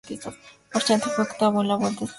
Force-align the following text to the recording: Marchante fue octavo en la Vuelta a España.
Marchante 0.73 1.11
fue 1.11 1.25
octavo 1.25 1.61
en 1.61 1.67
la 1.67 1.75
Vuelta 1.75 2.01
a 2.01 2.03
España. 2.05 2.09